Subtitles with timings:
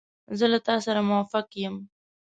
[0.37, 1.75] زه له تا سره موافق یم.